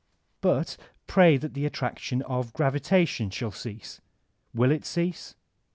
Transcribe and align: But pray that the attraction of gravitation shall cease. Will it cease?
But 0.41 0.77
pray 1.05 1.37
that 1.37 1.53
the 1.53 1.63
attraction 1.67 2.23
of 2.23 2.53
gravitation 2.53 3.29
shall 3.29 3.51
cease. 3.51 4.01
Will 4.51 4.71
it 4.71 4.83
cease? 4.83 5.35